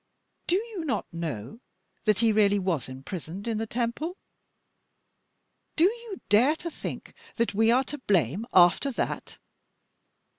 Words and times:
Do 0.47 0.55
you 0.55 0.83
not 0.83 1.05
know 1.13 1.59
that 2.05 2.21
he 2.21 2.31
really 2.31 2.57
was 2.57 2.89
imprisoned 2.89 3.47
in 3.47 3.59
the 3.59 3.67
Temple? 3.67 4.17
Do 5.75 5.83
you 5.83 6.19
dare 6.27 6.55
to 6.55 6.71
think 6.71 7.13
that 7.35 7.53
we 7.53 7.69
are 7.69 7.83
to 7.83 7.99
blame 7.99 8.47
after 8.51 8.89
that? 8.93 9.37